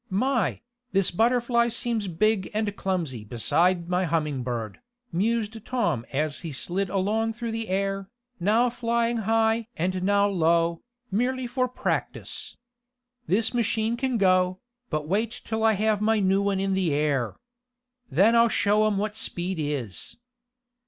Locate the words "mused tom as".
5.11-6.39